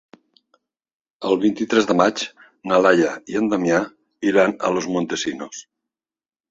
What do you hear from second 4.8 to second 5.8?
Montesinos.